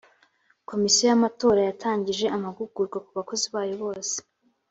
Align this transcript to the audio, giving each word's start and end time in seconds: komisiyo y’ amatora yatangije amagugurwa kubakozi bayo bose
komisiyo 0.69 1.03
y’ 1.09 1.15
amatora 1.17 1.59
yatangije 1.69 2.25
amagugurwa 2.35 2.97
kubakozi 3.05 3.45
bayo 3.55 3.75
bose 3.83 4.15